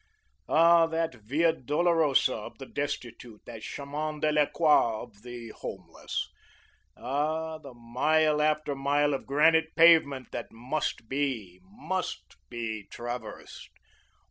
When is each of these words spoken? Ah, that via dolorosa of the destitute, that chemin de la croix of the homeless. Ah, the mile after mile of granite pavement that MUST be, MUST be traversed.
Ah, 0.49 0.87
that 0.87 1.13
via 1.13 1.53
dolorosa 1.53 2.33
of 2.33 2.57
the 2.57 2.65
destitute, 2.65 3.39
that 3.45 3.61
chemin 3.61 4.19
de 4.19 4.31
la 4.31 4.47
croix 4.47 5.03
of 5.03 5.21
the 5.21 5.49
homeless. 5.49 6.27
Ah, 6.97 7.59
the 7.59 7.75
mile 7.75 8.41
after 8.41 8.73
mile 8.73 9.13
of 9.13 9.27
granite 9.27 9.75
pavement 9.75 10.29
that 10.31 10.51
MUST 10.51 11.07
be, 11.07 11.59
MUST 11.61 12.37
be 12.49 12.87
traversed. 12.89 13.69